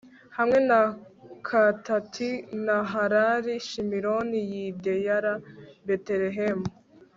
[0.37, 0.79] hamwe na
[1.47, 2.29] katati,
[2.65, 5.33] nahalali, shimironi, yideyala,
[5.87, 6.65] betelehemu